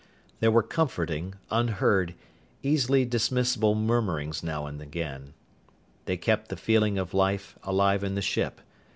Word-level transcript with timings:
There 0.39 0.49
were 0.49 0.63
comforting, 0.63 1.35
unheard, 1.51 2.15
easily 2.63 3.05
dismissable 3.05 3.75
murmurings 3.75 4.41
now 4.41 4.65
and 4.65 4.81
again. 4.81 5.35
They 6.05 6.17
kept 6.17 6.49
the 6.49 6.57
feeling 6.57 6.97
of 6.97 7.13
life 7.13 7.55
alive 7.61 8.03
in 8.03 8.15
the 8.15 8.21
ship. 8.23 8.61